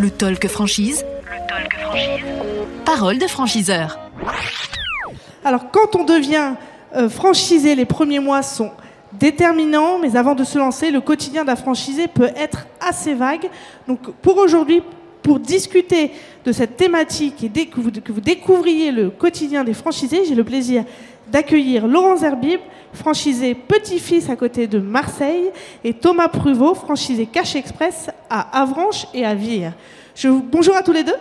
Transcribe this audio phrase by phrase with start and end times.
[0.00, 1.04] Le talk franchise.
[1.24, 2.24] Le talk franchise.
[2.84, 3.98] Parole de franchiseur.
[5.44, 6.52] Alors, quand on devient
[6.94, 8.70] euh, franchisé, les premiers mois sont
[9.14, 13.50] déterminants, mais avant de se lancer, le quotidien d'un franchisé peut être assez vague.
[13.88, 14.82] Donc, pour aujourd'hui,
[15.22, 16.12] pour discuter
[16.44, 20.36] de cette thématique et dès que vous, que vous découvriez le quotidien des franchisés, j'ai
[20.36, 20.84] le plaisir
[21.30, 22.60] d'accueillir Laurent Zerbib,
[22.92, 25.50] franchisé petit-fils à côté de Marseille,
[25.84, 29.72] et Thomas Pruvot, franchisé Cash Express à Avranches et à Vire.
[30.24, 31.16] Bonjour à tous les deux.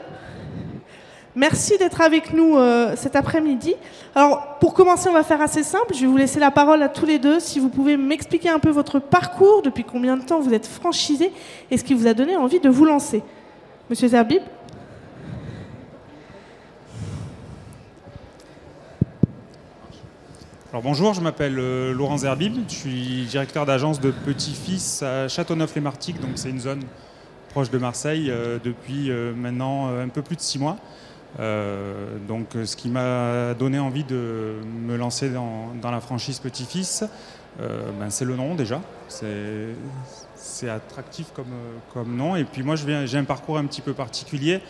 [1.36, 3.76] Merci d'être avec nous euh, cet après-midi.
[4.16, 5.94] Alors, pour commencer, on va faire assez simple.
[5.94, 7.40] Je vais vous laisser la parole à tous les deux.
[7.40, 11.32] Si vous pouvez m'expliquer un peu votre parcours, depuis combien de temps vous êtes franchisé
[11.70, 13.22] et ce qui vous a donné envie de vous lancer.
[13.88, 14.42] Monsieur Zerbib
[20.72, 26.20] Alors bonjour, je m'appelle euh, Laurent Zerbib, je suis directeur d'agence de Petit-Fils à Châteauneuf-les-Martigues,
[26.20, 26.82] donc c'est une zone
[27.52, 30.76] proche de Marseille euh, depuis euh, maintenant un peu plus de six mois.
[31.40, 37.06] donc ce qui m'a donné envie de me lancer dans, la franchise Petit-Fils,
[37.60, 38.82] ben, c'est le nom déjà.
[39.08, 41.56] C'est attractif comme,
[41.94, 42.36] comme nom.
[42.36, 44.62] Et puis moi j'ai un parcours un petit peu particulier.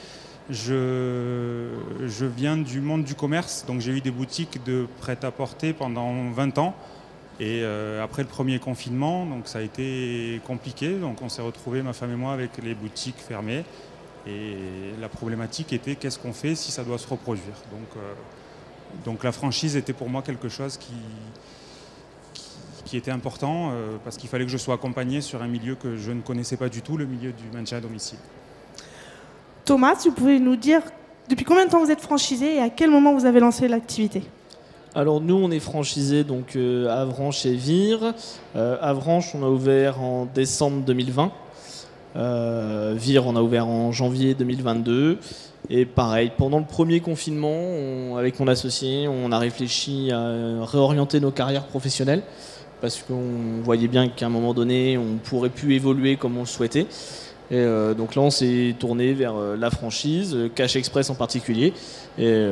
[0.50, 6.58] Je, viens du monde du commerce, donc j'ai eu des boutiques de prêt-à-porter pendant 20
[6.58, 6.76] ans.
[7.40, 10.96] Et euh, après le premier confinement, donc ça a été compliqué.
[10.96, 13.64] Donc on s'est retrouvé ma femme et moi, avec les boutiques fermées.
[14.26, 14.56] Et
[15.00, 17.56] la problématique était qu'est-ce qu'on fait si ça doit se reproduire?
[17.72, 18.14] Donc, euh,
[19.06, 20.94] donc la franchise était pour moi quelque chose qui,
[22.86, 25.96] qui, était important euh, parce qu'il fallait que je sois accompagné sur un milieu que
[25.96, 28.20] je ne connaissais pas du tout, le milieu du maintien à domicile.
[29.68, 30.80] Thomas, vous pouvez nous dire
[31.30, 34.24] depuis combien de temps vous êtes franchisé et à quel moment vous avez lancé l'activité?
[34.96, 38.14] Alors nous, on est franchisé donc euh, à Avranches et Vire.
[38.56, 41.34] Euh, on a ouvert en décembre 2020.
[42.16, 45.20] Euh, Vire, on a ouvert en janvier 2022.
[45.70, 51.32] Et pareil, pendant le premier confinement, avec mon associé, on a réfléchi à réorienter nos
[51.32, 52.24] carrières professionnelles
[52.80, 56.46] parce qu'on voyait bien qu'à un moment donné, on pourrait plus évoluer comme on le
[56.46, 56.88] souhaitait.
[57.50, 61.16] Et euh, donc là, on s'est tourné vers euh, la franchise, euh, Cash Express en
[61.16, 61.74] particulier.
[62.18, 62.48] Et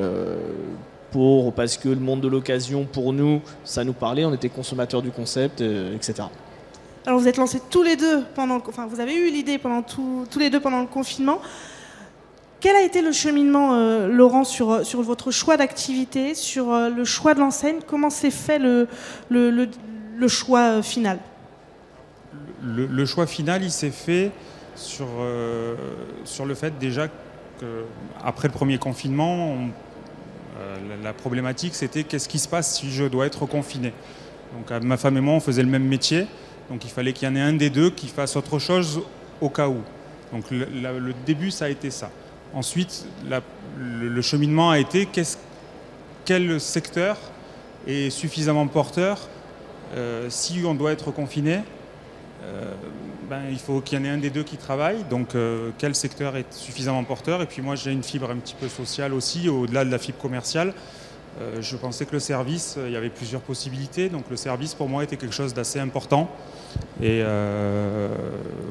[1.11, 5.01] pour, parce que le monde de l'occasion, pour nous, ça nous parlait, on était consommateurs
[5.01, 6.23] du concept, etc.
[7.05, 10.25] Alors vous êtes lancés tous les deux pendant, enfin vous avez eu l'idée pendant tout,
[10.29, 11.39] tous les deux pendant le confinement.
[12.59, 17.39] Quel a été le cheminement, Laurent, sur, sur votre choix d'activité, sur le choix de
[17.39, 17.77] l'enseigne?
[17.87, 18.87] Comment s'est fait le,
[19.29, 19.51] le,
[20.17, 21.19] le, choix final?
[22.63, 24.31] Le, choix final, il s'est fait
[24.75, 25.75] sur, euh,
[26.23, 27.07] sur le fait déjà
[27.59, 29.55] qu'après le premier confinement,
[30.59, 33.93] euh, la, problématique c'était qu'est-ce qui se passe si je dois être confiné.
[34.53, 36.27] Donc ma femme et moi on faisait le même métier,
[36.69, 39.01] donc il fallait qu'il y en ait un des deux qui fasse autre chose
[39.41, 39.81] au cas où.
[40.31, 42.09] Donc le, début ça a été ça.
[42.53, 43.05] Ensuite
[43.77, 45.07] le, cheminement a été
[46.25, 47.17] quel secteur
[47.87, 49.29] est suffisamment porteur
[49.95, 51.61] euh, si on doit être confiné
[53.29, 55.03] ben, il faut qu'il y en ait un des deux qui travaille.
[55.09, 57.41] Donc, euh, quel secteur est suffisamment porteur?
[57.41, 60.17] Et puis, moi, j'ai une fibre un petit peu sociale aussi, au-delà de la fibre
[60.19, 60.73] commerciale.
[61.41, 64.09] Euh, je pensais que le service, euh, il y avait plusieurs possibilités.
[64.09, 66.29] Donc, le service, pour moi, était quelque chose d'assez important.
[67.01, 67.23] Et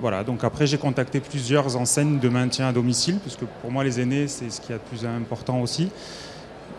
[0.00, 0.24] voilà.
[0.24, 4.28] Donc, après, j'ai contacté plusieurs enseignes de maintien à domicile, puisque pour moi, les aînés,
[4.28, 5.88] c'est ce qui est a de plus important aussi.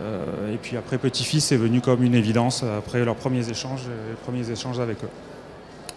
[0.02, 4.52] et puis, après, petit-fils est venu comme une évidence après leurs premiers échanges, les premiers
[4.52, 5.35] échanges avec eux.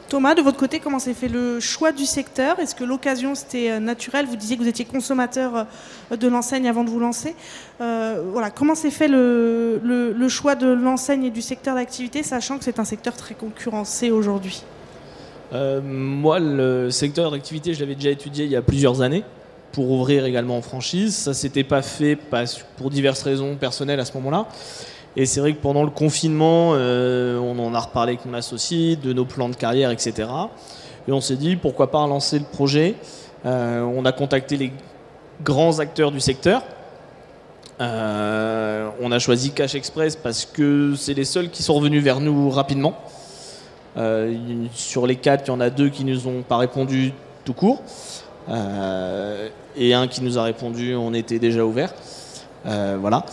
[0.08, 2.58] Thomas, de votre côté, comment s'est fait le choix du secteur?
[2.60, 4.24] Est-ce que l'occasion c'était euh, naturel?
[4.24, 5.66] Vous disiez que vous étiez consommateur
[6.10, 7.36] euh, de l'enseigne avant de vous lancer.
[7.82, 12.78] Euh, comment s'est fait le, choix de l'enseigne et du secteur d'activité, sachant que c'est
[12.78, 14.62] un secteur très concurrencé aujourd'hui?
[15.52, 19.24] Moi, le secteur d'activité, je l'avais déjà étudié il y a plusieurs années
[19.72, 21.14] pour ouvrir également en franchise.
[21.14, 22.18] Ça s'était pas fait
[22.76, 24.46] pour diverses raisons personnelles à ce moment-là.
[25.20, 28.94] Et c'est vrai que pendant le confinement, euh, on en a reparlé avec mon associé,
[28.94, 30.28] de nos plans de carrière, etc.
[31.08, 32.94] Et on s'est dit, pourquoi pas lancer le projet.
[33.44, 34.72] Euh, on a contacté les
[35.42, 36.62] grands acteurs du secteur.
[37.80, 42.20] Euh, on a choisi Cash Express parce que c'est les seuls qui sont revenus vers
[42.20, 42.94] nous rapidement.
[44.72, 47.12] sur les quatre, il y en a deux qui nous ont pas répondu
[47.44, 47.82] tout court.
[48.48, 51.92] et un qui nous a répondu on était déjà ouvert.
[52.64, 53.24] voilà.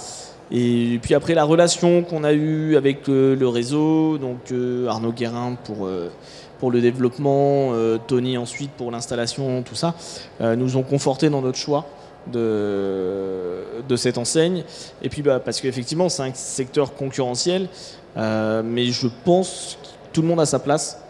[0.52, 5.12] Et puis après la relation qu'on a eue avec euh, le réseau, donc euh, Arnaud
[5.12, 6.12] Guérin pour, euh,
[6.60, 7.74] pour le développement,
[8.08, 9.94] Tony ensuite pour l'installation, tout ça,
[10.40, 11.86] nous ont conforté dans notre choix
[12.32, 14.64] de, de cette enseigne.
[15.02, 17.68] Et puis bah, parce qu'effectivement c'est un secteur concurrentiel,
[18.16, 21.02] mais je pense que tout le monde a sa place.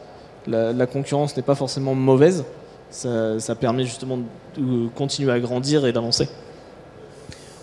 [0.47, 2.43] La, la concurrence n'est pas forcément mauvaise.
[2.89, 4.17] ça, permet justement
[4.57, 6.27] de continuer à grandir et d'avancer.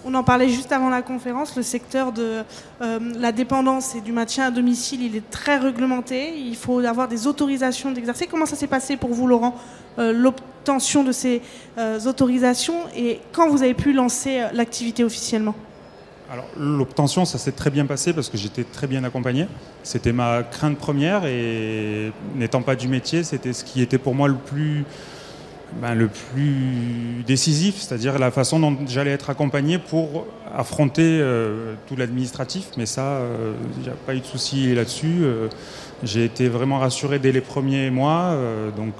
[0.04, 2.42] On en parlait juste avant la conférence, le secteur de
[2.80, 6.36] euh, la dépendance et du maintien à domicile, il est très réglementé.
[6.36, 8.26] Il faut avoir des autorisations d'exercer.
[8.26, 9.54] Comment ça s'est passé pour vous, Laurent,
[9.98, 11.40] euh, l'obtention de ces
[11.78, 15.54] euh, autorisations et quand vous avez pu lancer l'activité officiellement?
[16.32, 19.46] Alors l'obtention, ça s'est très bien passé parce que j'étais très bien accompagné.
[19.84, 24.28] C'était ma crainte première et n'étant pas du métier, c'était ce qui était pour moi
[24.28, 24.84] le plus
[25.80, 31.96] ben, le plus décisif, c'est-à-dire la façon dont j'allais être accompagné pour affronter euh, tout
[31.96, 32.68] l'administratif.
[32.76, 33.20] Mais ça,
[33.78, 35.20] il n'y a pas eu de souci là-dessus.
[35.22, 35.48] Euh,
[36.02, 38.32] j'ai été vraiment rassuré dès les premiers mois.
[38.32, 38.94] Euh, donc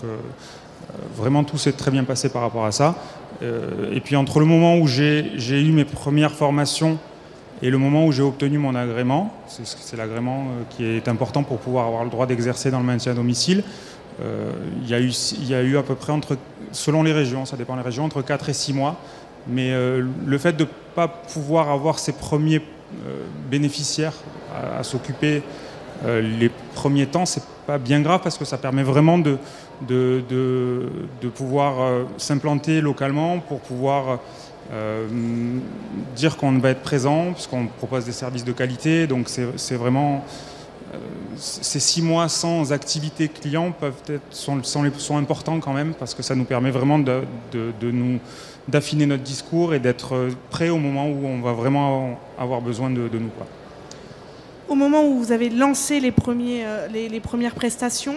[1.16, 2.94] vraiment tout s'est très bien passé par rapport à ça.
[3.40, 6.98] et puis entre le moment où j'ai eu mes premières formations
[7.62, 11.86] et le moment où j'ai obtenu mon agrément, c'est l'agrément qui est important pour pouvoir
[11.86, 13.62] avoir le droit d'exercer dans le maintien à domicile,
[14.20, 14.50] euh,
[14.82, 16.36] il y, il y a eu à peu près, entre,
[16.72, 18.96] selon les régions, ça dépend des régions, entre 4 et 6 mois.
[19.48, 24.14] Mais euh, le fait de ne pas pouvoir avoir ses premiers euh, bénéficiaires
[24.78, 25.42] à, s'occuper
[26.04, 29.38] les premiers temps, c'est pas bien grave parce que ça permet vraiment de,
[29.86, 31.74] de, de, pouvoir
[32.16, 34.18] s'implanter localement pour pouvoir
[36.16, 39.06] dire qu'on va être présent, puisqu'on propose des services de qualité.
[39.06, 40.24] Donc c'est vraiment
[41.36, 46.22] ces six mois sans activité client peuvent être, sont, sont, importants quand même parce que
[46.22, 47.22] ça nous permet vraiment de,
[47.82, 48.18] nous
[48.68, 53.08] d'affiner notre discours et d'être prêt au moment où on va vraiment avoir besoin de,
[53.12, 53.30] nous.
[54.68, 58.16] Au moment où vous avez lancé les, premiers, euh, les, premières prestations,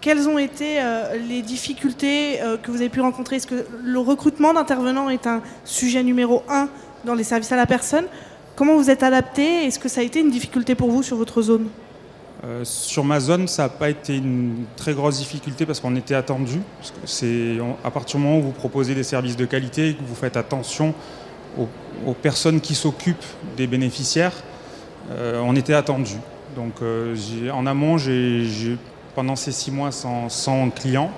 [0.00, 3.36] quelles ont été euh, les difficultés euh, que vous avez pu rencontrer?
[3.36, 6.68] Est-ce que le recrutement d'intervenants est un sujet numéro un
[7.04, 8.04] dans les services à la personne?
[8.54, 9.64] Comment vous êtes adapté?
[9.64, 11.68] Est-ce que ça a été une difficulté pour vous sur votre zone?
[12.44, 16.14] Euh, sur ma zone, ça n'a pas été une très grosse difficulté parce qu'on était
[16.14, 16.60] attendu.
[17.82, 20.94] À partir du moment où vous proposez des services de qualité que vous faites attention
[21.58, 23.24] aux, personnes qui s'occupent
[23.56, 24.34] des bénéficiaires,
[25.10, 26.16] euh, on était attendu.
[26.54, 27.16] Donc euh,
[27.52, 27.96] en amont,
[29.14, 31.10] pendant ces six mois sans, clients,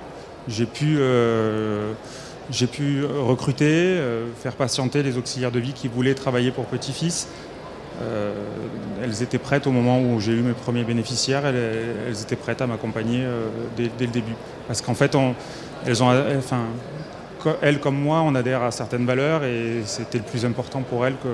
[0.47, 0.99] j'ai pu,
[2.71, 4.01] pu recruter,
[4.41, 7.27] faire patienter les auxiliaires de vie qui voulaient travailler pour petit-fils
[8.01, 8.33] euh,
[9.03, 12.67] elles étaient prêtes au moment où j'ai eu mes premiers bénéficiaires, elles, étaient prêtes à
[12.67, 14.35] m'accompagner euh, dès, le début.
[14.67, 15.17] Parce qu'en fait,
[15.87, 16.65] elles, ont, enfin,
[17.63, 21.17] elles comme moi, on adhère à certaines valeurs et c'était le plus important pour elles
[21.23, 21.29] que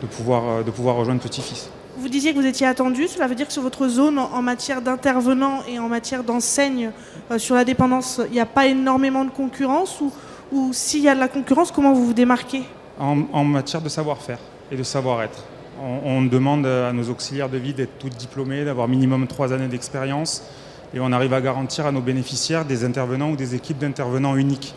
[0.00, 1.70] de, pouvoir, de pouvoir rejoindre Petit-Fils.
[1.98, 4.80] Vous disiez que vous étiez attendu, cela veut dire que sur votre zone, en matière
[4.80, 6.92] d'intervenants et en matière d'enseigne
[7.30, 10.10] euh, sur la dépendance, il n'y a pas énormément de concurrence ou,
[10.52, 12.62] ou s'il y a de la concurrence, comment vous vous démarquez?
[12.98, 14.38] En matière de savoir-faire
[14.70, 15.44] et de savoir-être.
[15.82, 20.42] On, demande à nos auxiliaires de vie d'être tous diplômés, d'avoir minimum trois années d'expérience,
[20.92, 24.74] et on arrive à garantir à nos bénéficiaires des intervenants ou des équipes d'intervenants uniques.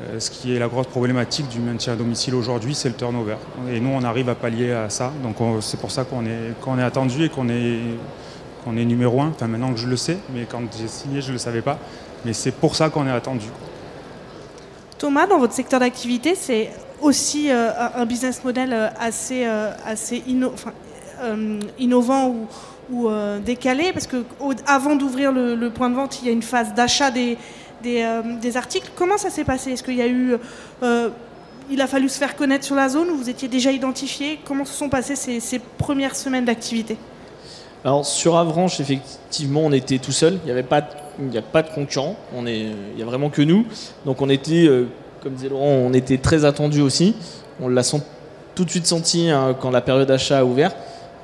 [0.00, 3.36] Euh, ce qui est la grosse problématique du maintien à domicile aujourd'hui, c'est le turnover.
[3.70, 5.12] Et nous, on arrive à pallier à ça.
[5.22, 7.78] Donc c'est pour ça qu'on est, est attendu et qu'on est,
[8.64, 9.28] qu'on est numéro un.
[9.28, 11.78] Enfin, maintenant que je le sais, mais quand j'ai signé, je ne le savais pas.
[12.24, 13.46] Mais c'est pour ça qu'on est attendu.
[14.98, 16.70] Thomas, dans votre secteur d'activité, c'est
[17.02, 20.22] aussi euh, un business model euh, assez, euh, assez
[21.78, 22.34] innovant
[22.90, 23.08] ou,
[23.44, 24.24] décalé, parce que
[24.66, 27.38] avant d'ouvrir le, point de vente, il y a une phase d'achat des,
[27.82, 28.90] des, articles.
[28.96, 29.70] Comment ça s'est passé?
[29.72, 30.36] Est-ce qu'il y a eu
[31.70, 34.40] il a fallu se faire connaître sur la zone où vous étiez déjà identifié?
[34.44, 36.98] Comment se sont passées ces, premières semaines d'activité?
[37.84, 40.38] Alors sur Avranches, effectivement, on était tout seul.
[40.42, 40.82] Il n'y avait pas,
[41.18, 42.16] il n'y a pas de concurrent.
[42.36, 43.64] On est, il n'y a vraiment que nous.
[44.04, 44.68] Donc on était
[45.22, 47.14] comme disait Laurent, on était très attendu aussi.
[47.60, 47.82] On l'a
[48.54, 50.72] tout de suite senti hein, quand la période d'achat a ouvert.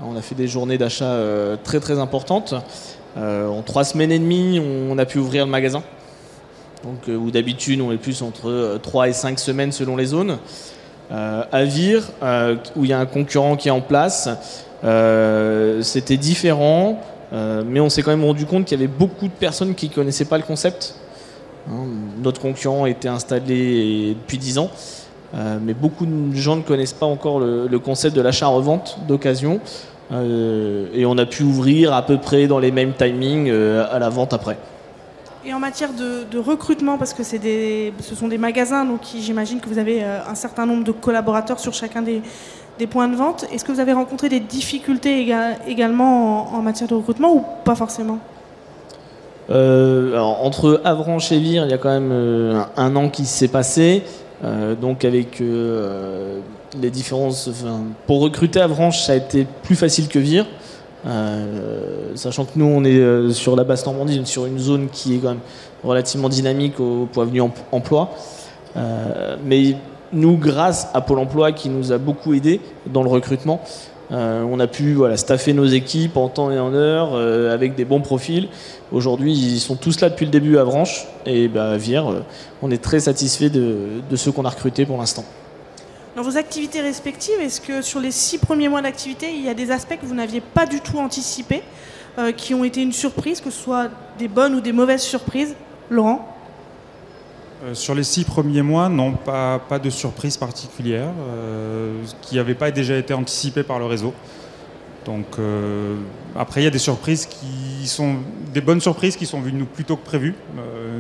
[0.07, 2.55] On a fait des journées d'achat euh, très très importantes.
[3.17, 5.83] Euh, en trois semaines et demie, on a pu ouvrir le magasin.
[6.85, 10.38] Donc, euh, où d'habitude on est plus entre 3 et 5 semaines selon les zones.
[11.11, 12.05] à Vire,
[12.76, 14.28] où il y a un concurrent qui est en place,
[15.83, 17.00] c'était différent,
[17.33, 19.95] mais on s'est quand même rendu compte qu'il y avait beaucoup de personnes qui ne
[19.95, 20.95] connaissaient pas le concept
[22.23, 24.71] notre concurrent était installé depuis 10 ans,
[25.35, 29.61] euh, mais beaucoup de gens ne connaissent pas encore le, concept de l'achat-revente d'occasion.
[30.11, 33.99] Euh, et on a pu ouvrir à peu près dans les mêmes timings euh, à
[33.99, 34.57] la vente après.
[35.45, 39.69] Et en matière de, recrutement, parce que des, ce sont des magasins, donc j'imagine que
[39.69, 42.23] vous avez un certain nombre de collaborateurs sur chacun des,
[42.87, 43.47] points de vente.
[43.53, 45.35] Est-ce que vous avez rencontré des difficultés
[45.67, 48.19] également en matière de recrutement ou pas forcément?
[49.50, 53.25] Euh, alors, entre Avranches et Vire, il y a quand même euh, un, an qui
[53.25, 54.02] s'est passé.
[54.45, 57.50] Euh, donc avec les différences,
[58.07, 60.47] pour recruter Avranches, ça a été plus facile que Vire.
[62.14, 65.31] sachant que nous, on est sur la basse Normandie, sur une zone qui est quand
[65.31, 65.40] même
[65.83, 67.40] relativement dynamique au point vue
[67.73, 68.11] emploi.
[69.45, 69.76] mais
[70.12, 73.61] nous, grâce à Pôle emploi qui nous a beaucoup aidé dans le recrutement,
[74.11, 77.75] euh, on a pu voilà, staffer nos équipes en temps et en heure euh, avec
[77.75, 78.49] des bons profils.
[78.91, 82.21] Aujourd'hui, ils sont tous là depuis le début à Branche et bah, à euh,
[82.62, 85.25] on est très satisfait de, ceux qu'on a recrutés pour l'instant.
[86.17, 89.55] Dans vos activités respectives, est-ce que sur les six premiers mois d'activité, il y a
[89.55, 91.62] des aspects que vous n'aviez pas du tout anticipés,
[92.37, 93.88] qui ont été une surprise, que ce soit
[94.19, 95.55] des bonnes ou des mauvaises surprises?
[95.88, 96.38] Laurent?
[97.65, 102.71] Euh, sur les six premiers mois, non, pas, de surprise particulière, euh, qui n'avait pas
[102.71, 104.15] déjà été anticipée par le réseau.
[105.05, 105.97] Donc euh,
[106.37, 108.17] après, il y a des surprises qui sont
[108.53, 110.35] des bonnes surprises qui sont venues plus tôt que prévu,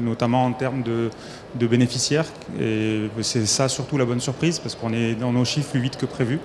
[0.00, 1.10] notamment en termes de,
[1.66, 2.26] bénéficiaires.
[2.60, 5.96] Et c'est ça surtout la bonne surprise, parce qu'on est dans nos chiffres plus vite
[5.96, 6.36] que prévu.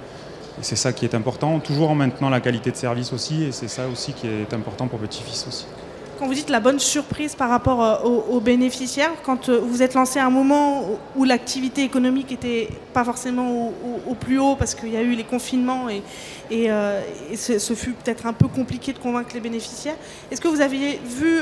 [0.59, 3.51] Et c'est ça qui est important, toujours en maintenant la qualité de service aussi, et
[3.51, 5.65] c'est ça aussi qui est important pour Petit-Fils aussi
[6.17, 9.93] quand vous dites la bonne surprise par rapport euh, aux, bénéficiaires, quand euh, vous êtes
[9.93, 10.83] lancé à un moment
[11.15, 13.71] où l'activité économique n'était pas forcément
[14.07, 16.03] au, plus haut parce qu'il y a eu les confinements et,
[16.51, 17.01] et, euh,
[17.35, 19.95] ce, fut peut-être un peu compliqué de convaincre les bénéficiaires,
[20.31, 21.39] est-ce que vous aviez vu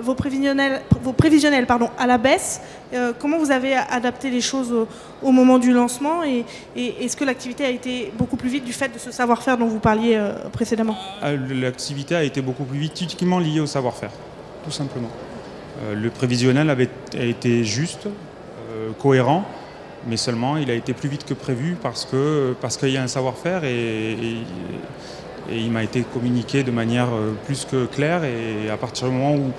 [0.00, 2.60] vos prévisionnels, vos prévisionnels pardon, à la baisse?
[3.18, 4.74] Comment vous avez adapté les choses
[5.22, 6.44] au, moment du lancement et,
[6.76, 9.80] est-ce que l'activité a été beaucoup plus vite du fait de ce savoir-faire dont vous
[9.80, 10.18] parliez
[10.52, 10.96] précédemment?
[11.50, 14.07] L'activité a été beaucoup plus vite, typiquement liée au savoir-faire
[14.64, 15.10] tout simplement.
[15.82, 19.44] Euh, le prévisionnel avait, a été juste, euh, cohérent,
[20.06, 23.02] mais seulement il a été plus vite que prévu parce qu'il parce qu'il y a
[23.02, 24.16] un savoir-faire et,
[25.50, 29.34] il m'a été communiqué de manière euh, plus que claire et à partir du moment
[29.34, 29.50] où,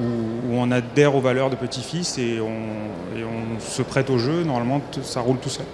[0.00, 4.44] où, on adhère aux valeurs de petit-fils et on, et on, se prête au jeu,
[4.44, 5.66] normalement ça roule tout seul.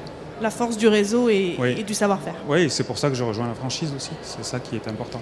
[0.42, 2.34] La force du réseau et, et du savoir-faire.
[2.48, 5.20] Oui, c'est pour ça que je rejoins la franchise aussi, c'est ça qui est important.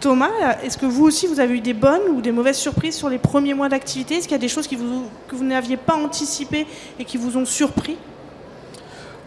[0.00, 3.08] Thomas, est-ce que vous aussi, vous avez eu des bonnes ou des mauvaises surprises sur
[3.08, 4.14] les premiers mois d'activité?
[4.14, 6.66] Est-ce qu'il y a des choses que vous n'aviez pas anticipées
[7.00, 7.96] et qui vous ont surpris?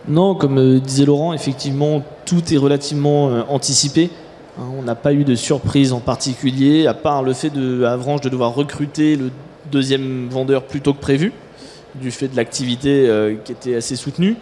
[0.08, 4.10] Non, comme euh, disait Laurent, effectivement, tout est relativement euh, anticipé.
[4.58, 8.22] Hein, on n'a pas eu de surprise en particulier, à part le fait de Avranches
[8.22, 9.30] de devoir recruter le
[9.72, 11.34] deuxième vendeur plus tôt que prévu,
[11.96, 14.38] du fait de l'activité euh, qui était assez soutenue.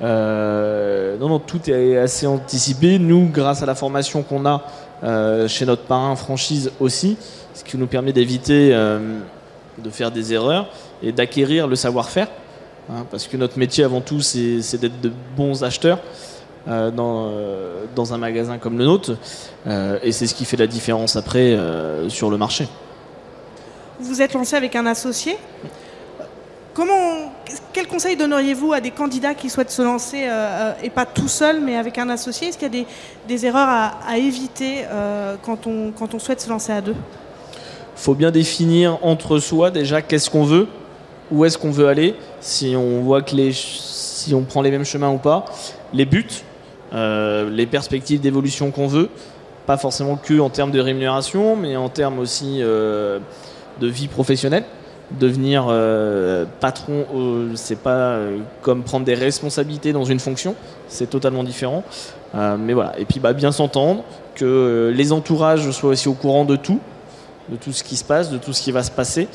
[0.00, 2.98] non, non, tout est assez anticipé.
[2.98, 4.62] Nous, grâce à la formation qu'on a
[5.02, 7.16] chez notre parrain franchise aussi,
[7.54, 9.18] ce qui nous permet d'éviter euh,
[9.78, 10.68] de faire des erreurs
[11.02, 12.28] et d'acquérir le savoir-faire.
[12.90, 16.00] Hein, parce que notre métier avant tout, c'est d'être de bons acheteurs
[16.68, 17.32] euh, dans,
[17.94, 19.16] dans, un magasin comme le nôtre.
[19.66, 21.56] et c'est ce qui fait la différence après
[22.08, 22.68] sur le marché.
[24.00, 25.36] Vous êtes lancé avec un associé?
[26.80, 27.30] Comment,
[27.74, 31.28] quel conseil donneriez-vous à des candidats qui souhaitent se lancer, euh, euh, et pas tout
[31.28, 32.48] seul, mais avec un associé?
[32.48, 32.84] Est-ce qu'il y a
[33.28, 36.94] des, erreurs à, éviter euh, quand, on, souhaite se lancer à deux?
[36.94, 40.68] Il faut bien définir entre soi déjà qu'est-ce qu'on veut,
[41.30, 45.10] où est-ce qu'on veut aller, si on voit que si on prend les mêmes chemins
[45.10, 45.44] ou pas,
[45.92, 46.24] les buts,
[46.94, 49.10] les perspectives d'évolution qu'on veut,
[49.66, 53.20] pas forcément que en termes de rémunération, mais en termes aussi de
[53.82, 54.64] vie professionnelle
[55.18, 60.54] devenir euh, patron, euh, c'est pas euh, comme prendre des responsabilités dans une fonction,
[60.88, 61.82] c'est totalement différent.
[62.34, 66.56] mais voilà, et puis bah, bien s'entendre, que les entourages soient aussi au courant de
[66.56, 66.80] tout,
[67.48, 69.28] de tout ce qui se passe, de tout ce qui va se passer.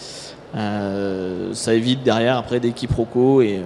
[0.54, 3.62] ça évite derrière après des quiproquos et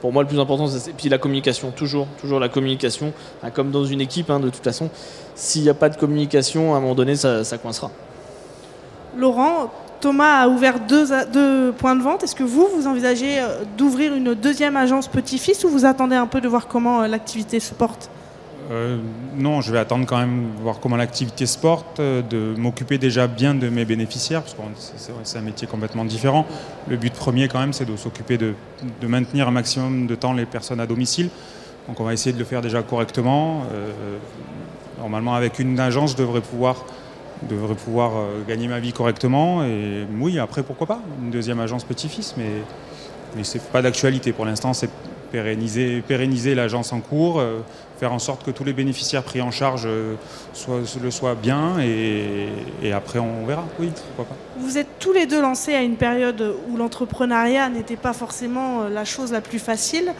[0.00, 3.12] pour moi le plus important c'est puis la communication toujours toujours la communication
[3.54, 4.90] comme dans une équipe hein, de toute façon
[5.34, 7.90] s'il n'y a pas de communication à un moment donné ça coincera
[9.16, 9.70] Laurent
[10.02, 12.24] Thomas a ouvert deux, points de vente.
[12.24, 16.26] Est-ce que vous, vous envisagez euh, d'ouvrir une deuxième agence Petit-Fils ou vous attendez un
[16.26, 18.10] peu de voir comment euh, l'activité se porte?
[18.72, 18.98] Euh,
[19.36, 23.54] non, je vais attendre quand même voir comment l'activité se porte, de m'occuper déjà bien
[23.54, 24.60] de mes bénéficiaires, parce que
[25.22, 26.46] c'est un métier complètement différent.
[26.88, 28.54] Le but premier quand même, c'est de s'occuper de,
[29.06, 31.28] maintenir un maximum de temps les personnes à domicile.
[31.86, 33.64] Donc on va essayer de le faire déjà correctement.
[34.98, 36.84] normalement, avec une agence, je devrais pouvoir
[37.48, 39.64] devrais pouvoir euh, gagner ma vie correctement.
[39.64, 42.50] Et oui, après, pourquoi pas Une deuxième agence petit-fils, mais,
[43.36, 44.32] mais ce n'est pas d'actualité.
[44.32, 44.90] Pour l'instant, c'est
[45.30, 47.60] pérenniser, pérenniser l'agence en cours, euh,
[47.98, 50.16] faire en sorte que tous les bénéficiaires pris en charge euh,
[51.02, 52.48] le soient bien, et,
[52.82, 53.64] et, après, on verra.
[53.80, 54.40] Oui, pourquoi pas.
[54.58, 59.04] Vous êtes tous les deux lancés à une période où l'entrepreneuriat n'était pas forcément la
[59.04, 60.12] chose la plus facile.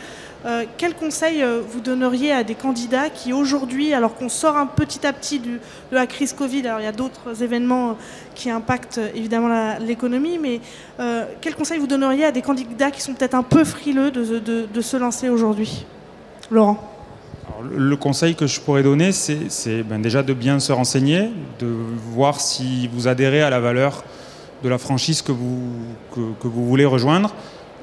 [0.44, 4.66] Euh, quel conseil euh, vous donneriez à des candidats qui aujourd'hui, alors qu'on sort un
[4.66, 5.60] petit à petit de
[5.92, 7.96] la crise Covid, alors il y a d'autres événements
[8.34, 10.60] qui impactent évidemment l'économie, mais
[10.98, 14.80] euh, quel conseil vous donneriez à des candidats qui sont peut-être un peu frileux de,
[14.80, 15.86] se lancer aujourd'hui?
[16.50, 16.88] Laurent
[17.70, 21.28] le conseil que je pourrais donner, c'est ben, déjà de bien se renseigner,
[21.60, 21.66] de
[22.12, 24.02] voir si vous adhérez à la valeur
[24.62, 25.70] de la franchise que vous,
[26.42, 27.34] voulez rejoindre.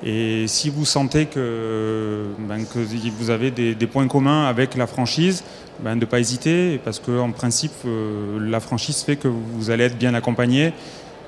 [0.03, 2.25] Et si vous sentez que,
[2.69, 5.43] que vous avez des, points communs avec la franchise,
[5.81, 9.85] ben, de ne pas hésiter, parce qu'en principe, euh, la franchise fait que vous allez
[9.85, 10.73] être bien accompagné,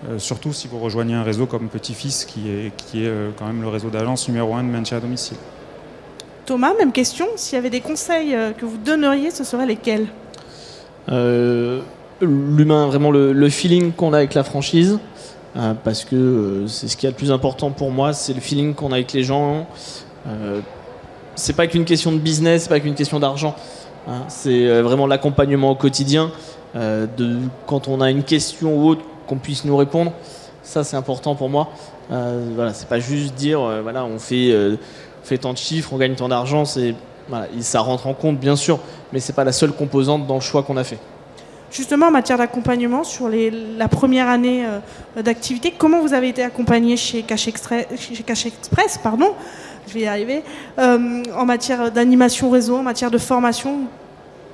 [0.10, 3.32] euh, surtout si vous rejoignez un réseau comme Petit Fils, qui est, qui est euh,
[3.38, 5.38] quand même le réseau d'agence numéro un de maintien à domicile.
[6.46, 7.28] Thomas, même question.
[7.36, 10.08] S'il y avait des conseils que vous donneriez, ce seraient lesquels?
[11.10, 11.82] Euh,
[12.22, 15.00] L'humain, vraiment le, feeling qu'on a avec la franchise.
[15.58, 18.74] Euh, parce que c'est ce qui est le plus important pour moi, c'est le feeling
[18.74, 19.68] qu'on a avec les gens.
[21.42, 23.56] C'est pas qu'une question de business, c'est pas qu'une question d'argent.
[24.08, 24.24] Hein.
[24.30, 26.32] c'est vraiment l'accompagnement au quotidien.
[26.76, 30.12] de, quand on a une question ou autre, qu'on puisse nous répondre.
[30.64, 31.70] Ça, c'est important pour moi.
[32.10, 34.56] voilà, c'est pas juste dire, voilà, on fait
[35.24, 36.96] fait tant de chiffres, on gagne tant d'argent, c'est
[37.62, 38.80] ça rentre en compte bien sûr,
[39.14, 40.98] mais c'est pas la seule composante dans le choix qu'on a fait.
[41.72, 46.98] Justement, en matière d'accompagnement, sur la première année euh, d'activité, comment vous avez été accompagné
[46.98, 49.30] chez Cash, Express pardon,
[49.88, 50.44] je vais y arriver,
[50.80, 53.82] euh, en matière d'animation réseau, en matière de formation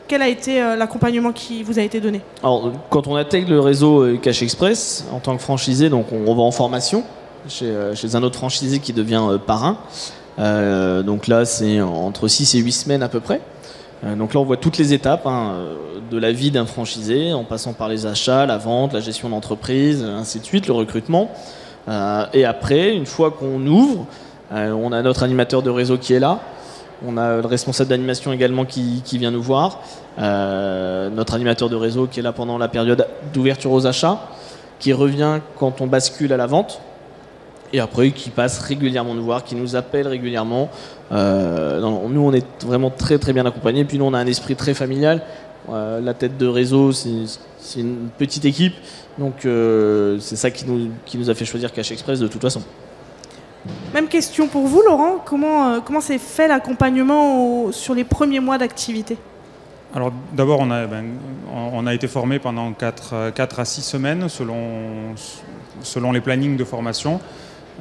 [0.08, 2.22] quel a été euh, l'accompagnement qui vous a été donné?
[2.42, 6.52] Quand on intègre le réseau Cash Express en tant que franchisé, donc on, va en
[6.52, 7.04] formation
[7.50, 7.76] chez,
[8.14, 9.78] un autre franchisé qui devient parrain.
[10.40, 13.42] Euh, donc là, c'est entre 6 et 8 semaines à peu près.
[14.06, 15.56] Euh, donc là, on voit toutes les étapes hein,
[16.10, 20.04] de la vie d'un franchisé, en passant par les achats, la vente, la gestion d'entreprise,
[20.04, 21.32] ainsi de suite, le recrutement.
[21.88, 24.06] Euh, et après, une fois qu'on ouvre,
[24.52, 26.40] on a notre animateur de réseau qui est là.
[27.06, 29.82] On a le responsable d'animation également qui, vient nous voir.
[30.18, 34.20] notre animateur de réseau qui est là pendant la période d'ouverture aux achats,
[34.80, 36.82] qui revient quand on bascule à la vente
[37.74, 40.70] et après qui passe régulièrement nous voir, qui nous appelle régulièrement.
[41.12, 43.86] Euh, nous, on est vraiment très très bien accompagnés.
[43.86, 45.22] Puis nous, on a un esprit très familial.
[45.70, 48.74] Euh, la tête de réseau, c'est une petite équipe.
[49.18, 52.42] Donc euh, c'est ça qui nous, qui nous a fait choisir Cash Express de toute
[52.42, 52.62] façon.
[53.94, 55.18] Même question pour vous, Laurent.
[55.26, 59.18] Comment comment s'est fait l'accompagnement sur les premiers mois d'activité?
[59.96, 61.06] Alors d'abord, on, a, ben,
[61.54, 65.16] on a été formé pendant 4, 4 à 6 semaines selon,
[65.82, 67.20] selon les plannings de formation.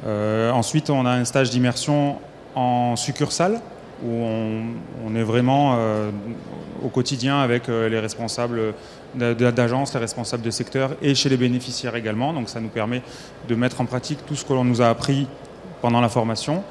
[0.05, 2.17] Euh, ensuite, on a un stage d'immersion
[2.55, 3.61] en succursale
[4.03, 4.25] où
[5.05, 6.11] on, est vraiment euh,
[6.83, 8.73] au quotidien avec euh, les responsables
[9.15, 12.31] d'agence, les responsables de secteur et chez les bénéficiaires également.
[12.33, 13.01] Donc ça nous permet
[13.47, 15.27] de mettre en pratique tout ce que l'on nous a appris
[15.81, 16.63] pendant la formation.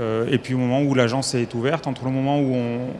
[0.00, 2.54] et puis au moment où l'agence est ouverte, entre le moment où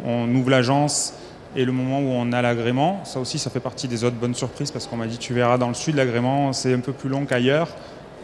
[0.07, 1.14] on, ouvre l'agence
[1.57, 4.35] et le moment où on a l'agrément, ça aussi ça fait partie des autres bonnes
[4.35, 7.09] surprises parce qu'on m'a dit tu verras dans le sud l'agrément c'est un peu plus
[7.09, 7.68] long qu'ailleurs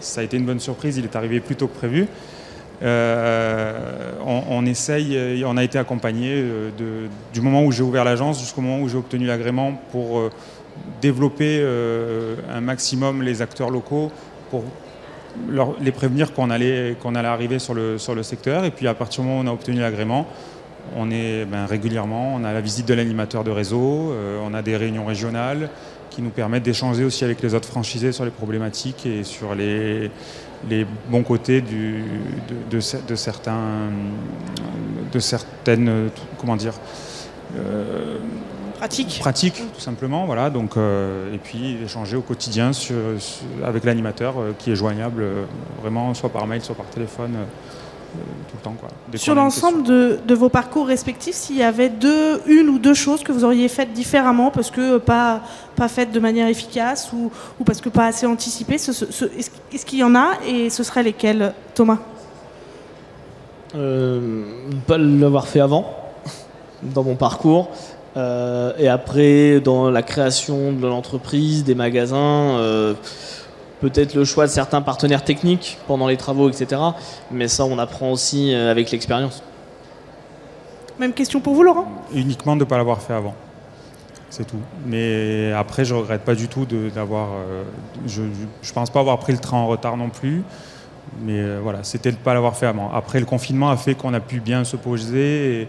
[0.00, 2.06] ça a été une bonne surprise, il est arrivé plus tôt que prévu.
[2.80, 8.60] Euh, on, essaye, on a été accompagné euh, du moment où j'ai ouvert l'agence jusqu'au
[8.60, 10.30] moment où j'ai obtenu l'agrément pour euh,
[11.02, 11.64] développer
[12.48, 14.12] un maximum les acteurs locaux,
[14.50, 14.62] pour
[15.80, 18.64] les prévenir qu'on allait, qu'on allait arriver sur le, sur le secteur.
[18.64, 20.26] Et puis à partir du moment où on a obtenu l'agrément,
[20.96, 24.76] on est ben, régulièrement, on a la visite de l'animateur de réseau, on a des
[24.76, 25.68] réunions régionales,
[26.10, 30.10] qui nous permettent d'échanger aussi avec les autres franchisés sur les problématiques et sur les,
[30.68, 32.00] les bons côtés de,
[32.70, 33.90] de, certains,
[35.12, 36.74] de certaines, comment dire,
[37.56, 38.18] euh,
[38.78, 39.18] pratiques.
[39.20, 40.26] Pratiques, tout simplement.
[40.26, 40.50] Voilà.
[40.50, 42.96] Donc, euh, et puis échanger au quotidien sur,
[43.64, 45.24] avec l'animateur euh, qui est joignable
[45.82, 47.34] vraiment soit par mail, soit par téléphone
[48.48, 48.74] tout le temps.
[48.80, 48.88] Quoi,
[49.18, 53.22] Sur l'ensemble de, de, vos parcours respectifs, s'il y avait deux, une ou deux choses
[53.22, 55.42] que vous auriez faites différemment parce que pas,
[55.76, 60.04] pas faites de manière efficace ou, ou parce que pas assez anticipées, est-ce qu'il y
[60.04, 61.98] en a et ce seraient lesquelles, Thomas?
[63.74, 64.44] Euh,
[64.86, 65.94] Pas l'avoir fait avant,
[66.82, 67.70] dans mon parcours.
[68.18, 72.58] Euh, et après, dans la création de l'entreprise, des magasins.
[72.58, 72.94] Euh,
[73.80, 76.80] peut-être le choix de certains partenaires techniques pendant les travaux, etc.
[77.30, 79.42] Mais ça, on apprend aussi euh, avec l'expérience.
[80.98, 81.86] Même question pour vous, Laurent?
[82.12, 83.34] Uniquement de ne pas l'avoir fait avant.
[84.30, 84.60] C'est tout.
[84.84, 87.28] Mais après, je regrette pas du tout d'avoir.
[87.30, 87.62] Euh,
[88.06, 90.42] je ne pense pas avoir pris le train en retard non plus.
[91.22, 92.92] Mais euh, voilà, c'était de ne pas l'avoir fait avant.
[92.92, 95.68] Après, le confinement a fait qu'on a pu bien se poser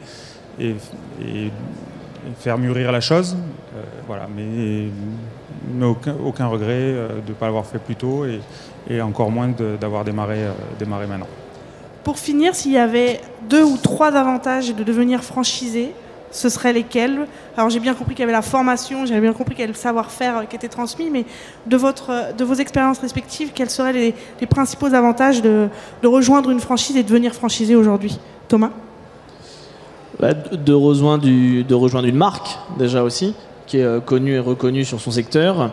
[0.59, 0.75] et,
[2.37, 3.37] faire mûrir la chose.
[4.07, 4.27] voilà.
[4.35, 4.89] Mais
[5.81, 10.43] aucun, regret euh, de ne pas l'avoir fait plus tôt et, encore moins d'avoir démarré,
[10.43, 11.27] euh, démarré maintenant.
[12.03, 15.93] Pour finir, s'il y avait deux ou trois avantages de devenir franchisé,
[16.31, 17.27] ce seraient lesquels?
[17.57, 19.73] Alors j'ai bien compris qu'il y avait la formation, j'avais bien compris qu'il y avait
[19.73, 21.25] le savoir-faire euh, qui était transmis, mais
[21.65, 24.13] de, votre, de vos expériences respectives, quels seraient les,
[24.47, 25.67] principaux avantages de,
[26.01, 28.19] de, rejoindre une franchise et de devenir franchisé aujourd'hui?
[28.47, 28.71] Thomas?
[30.19, 31.25] Bah, de, rejoindre
[32.07, 33.33] une marque, déjà aussi,
[33.67, 35.71] qui est euh, connue et reconnue sur son secteur.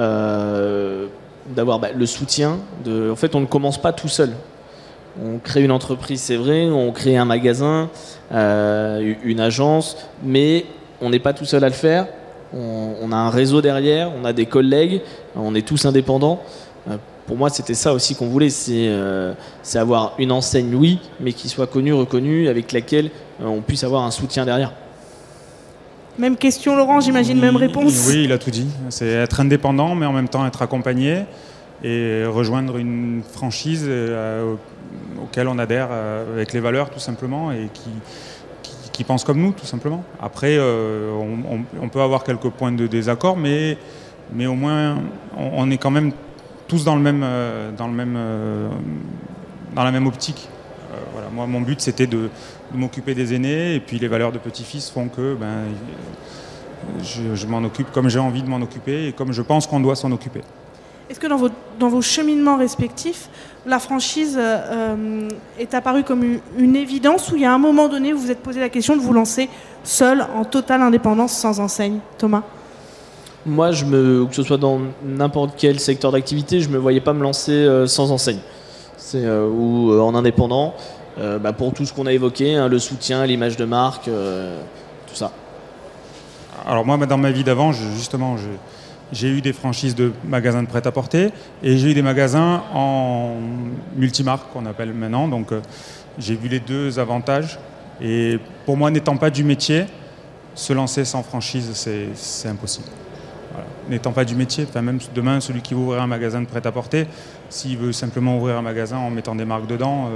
[0.00, 1.06] Euh,
[1.54, 2.58] d'avoir bah, le soutien.
[2.86, 4.30] En fait, on ne commence pas tout seul.
[5.22, 7.90] On crée une entreprise, c'est vrai, on crée un magasin,
[8.32, 10.64] euh, une agence, mais
[11.00, 12.08] on n'est pas tout seul à le faire.
[12.52, 15.02] On, a un réseau derrière, on a des collègues,
[15.36, 16.40] on est tous indépendants.
[17.26, 18.88] Pour moi, c'était ça aussi qu'on voulait, c'est
[19.74, 24.10] avoir une enseigne, oui, mais qui soit connue, reconnue, avec laquelle on puisse avoir un
[24.10, 24.72] soutien derrière.
[26.18, 28.06] Même question, Laurent, j'imagine, même réponse.
[28.08, 28.68] Oui, il a tout dit.
[28.88, 31.24] C'est être indépendant, mais en même temps être accompagné
[31.82, 34.54] et rejoindre une franchise euh,
[35.20, 37.90] auquel on adhère euh, avec les valeurs, tout simplement, et qui,
[38.92, 40.04] qui, pense comme nous, tout simplement.
[40.22, 41.10] Après, euh,
[41.80, 43.76] on, peut avoir quelques points de désaccord, mais,
[44.32, 44.98] mais au moins,
[45.36, 46.12] on, est quand même
[46.68, 47.26] tous dans, le même,
[47.76, 48.16] dans, le même,
[49.74, 50.48] dans la même optique.
[51.12, 51.28] voilà.
[51.32, 52.30] Moi, mon but, c'était de
[52.76, 55.64] m'occuper des aînés, et puis les valeurs de petit-fils font que ben,
[57.02, 59.96] je, m'en occupe comme j'ai envie de m'en occuper et comme je pense qu'on doit
[59.96, 60.40] s'en occuper.
[61.10, 63.28] Est-ce que dans vos, dans vos cheminements respectifs,
[63.66, 68.14] la franchise euh, est apparue comme une, évidence ou il y a un moment donné
[68.14, 69.50] où vous vous êtes posé la question de vous lancer
[69.82, 71.98] seul, en totale indépendance, sans enseigne?
[72.16, 72.42] Thomas?
[73.44, 77.02] Moi, je me, que ce soit dans n'importe quel secteur d'activité, je ne me voyais
[77.02, 78.40] pas me lancer euh, sans enseigne.
[78.96, 80.74] C'est, euh, ou en indépendant.
[81.18, 84.60] Euh, bah, pour tout ce qu'on a évoqué, hein, le soutien, l'image de marque, euh,
[85.06, 85.30] tout ça.
[86.66, 88.36] Alors moi, dans ma vie d'avant, justement,
[89.12, 91.30] j'ai eu des franchises de magasins de prêt-à-porter
[91.62, 93.34] et j'ai eu des magasins en
[93.96, 95.28] multimarque qu'on appelle maintenant.
[95.28, 95.60] Donc euh,
[96.18, 97.58] j'ai vu les deux avantages.
[98.00, 99.84] Et pour moi, n'étant pas du métier,
[100.56, 101.70] se lancer sans franchise,
[102.14, 102.88] c'est impossible.
[103.88, 107.06] N'étant pas du métier, même demain, celui qui veut ouvrir un magasin de prêt-à-porter,
[107.50, 110.08] s'il veut simplement ouvrir un magasin en mettant des marques dedans,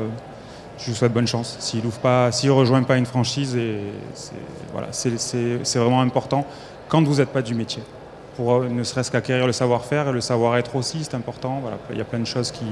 [0.78, 1.56] je lui souhaite bonne chance.
[1.60, 3.58] S'il ne rejoint pas une franchise,
[4.14, 4.32] c'est
[4.72, 4.88] voilà,
[5.74, 6.46] vraiment important
[6.88, 7.82] quand vous n'êtes pas du métier.
[8.36, 11.58] Pour euh, ne serait-ce qu'acquérir le savoir-faire et le savoir-être aussi, c'est important.
[11.60, 12.64] Voilà, il y a plein de choses qui,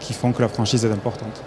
[0.00, 1.42] qui, font que la franchise est importante.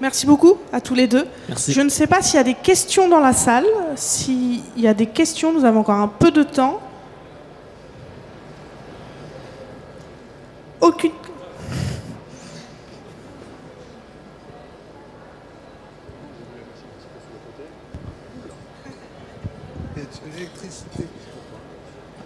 [0.00, 1.26] Merci beaucoup à tous les deux.
[1.48, 1.72] Merci.
[1.72, 3.66] Je ne sais pas s'il y a des questions dans la salle.
[3.94, 6.80] S'il y a des questions, nous avons encore un peu de temps.
[10.80, 11.12] Aucune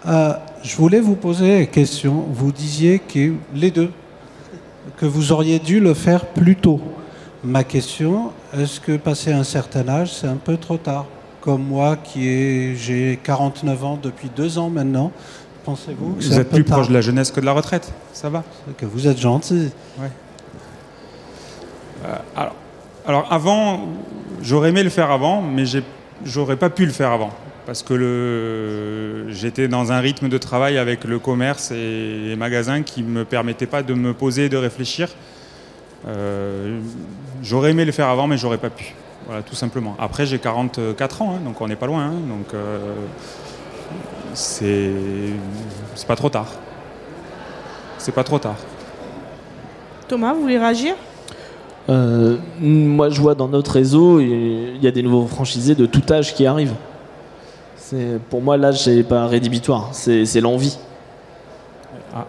[0.06, 2.26] Euh, je voulais vous poser une question.
[2.30, 3.90] Vous disiez que les deux,
[4.96, 6.80] que vous auriez dû le faire plus tôt.
[7.42, 11.06] Ma question, est-ce que passer un certain âge, c'est un peu trop tard
[11.40, 15.12] Comme moi, qui ai, j'ai 49 ans depuis deux ans maintenant,
[15.64, 18.44] pensez-vous que Vous êtes plus proche de la jeunesse que de la retraite, ça va
[18.78, 19.70] Que vous êtes gentil.
[19.98, 20.10] Ouais.
[22.04, 22.54] Euh, alors,
[23.06, 23.80] alors, avant,
[24.42, 25.64] j'aurais aimé le faire avant, mais
[26.24, 27.30] j'aurais pas pu le faire avant
[27.66, 33.02] parce que j'étais dans un rythme de travail avec le commerce et les magasins qui
[33.02, 35.08] ne me permettaient pas de me poser et de réfléchir.
[36.06, 36.78] Euh,
[37.42, 38.94] j'aurais aimé le faire avant, mais j'aurais pas pu.
[39.26, 39.96] Voilà, tout simplement.
[39.98, 42.04] Après, j'ai 44 ans, hein, donc on n'est pas loin.
[42.04, 42.94] Hein, donc euh,
[44.32, 44.92] c'est
[46.06, 46.46] pas trop tard.
[47.98, 48.56] C'est pas trop tard.
[50.06, 50.94] Thomas, vous voulez réagir?
[51.88, 56.02] Euh, Moi, je vois dans notre réseau, il y a des nouveaux franchisés de tout
[56.12, 56.74] âge qui arrivent
[58.30, 60.78] pour moi, là, c'est pas rédhibitoire, c'est l'envie.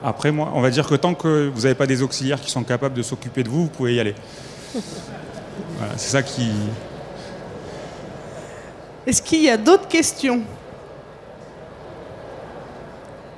[0.03, 2.63] Après, moi, on va dire que tant que vous n'avez pas des auxiliaires qui sont
[2.63, 4.15] capables de s'occuper de vous, vous pouvez y aller.
[5.95, 6.51] c'est ça qui.
[9.05, 10.41] Est-ce qu'il y a d'autres questions?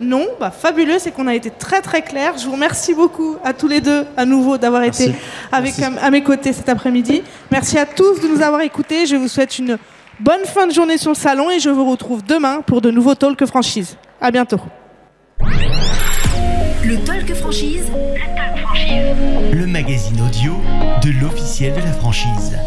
[0.02, 2.38] Non, bah, fabuleux, c'est qu'on a été très très clair.
[2.38, 5.14] Je vous remercie beaucoup à tous les deux à nouveau d'avoir été
[5.52, 7.22] avec à mes côtés cet après-midi.
[7.52, 9.06] Merci à tous de nous avoir écoutés.
[9.06, 9.78] Je vous souhaite une
[10.20, 13.16] Bonne fin de journée sur le salon et je vous retrouve demain pour de nouveaux
[13.16, 13.96] Talk Franchise.
[14.20, 14.60] À bientôt.
[16.84, 17.90] Le Talk Franchise.
[17.90, 19.54] Le Talk Franchise.
[19.54, 20.56] Le magazine audio
[21.04, 22.58] de l'officiel de la franchise.